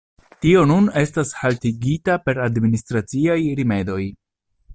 Tio 0.45 0.61
nun 0.69 0.87
estas 1.01 1.33
haltigita 1.41 2.15
per 2.25 2.41
administraciaj 2.47 3.39
rimedoj. 3.61 4.01